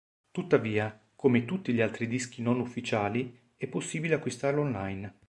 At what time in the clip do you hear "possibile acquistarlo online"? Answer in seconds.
3.67-5.13